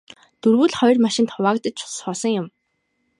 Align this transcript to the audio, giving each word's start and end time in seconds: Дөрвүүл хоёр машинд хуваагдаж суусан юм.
Дөрвүүл 0.41 0.73
хоёр 0.79 0.97
машинд 1.05 1.29
хуваагдаж 1.31 1.77
суусан 1.95 2.31
юм. 2.41 2.47